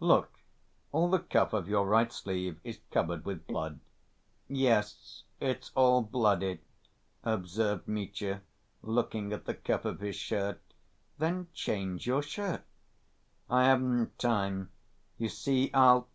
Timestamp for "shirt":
10.16-10.60, 12.24-12.64